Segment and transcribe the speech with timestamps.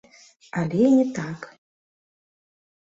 [0.61, 1.47] Але і не так.